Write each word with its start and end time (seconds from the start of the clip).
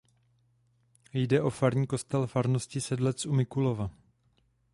Jde 1.13 1.41
o 1.41 1.49
farní 1.49 1.87
kostel 1.87 2.27
farnosti 2.27 2.81
Sedlec 2.81 3.25
u 3.25 3.33
Mikulova. 3.33 3.89